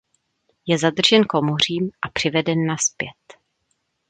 [0.65, 3.15] Je zadržen komořím a přiveden nazpět.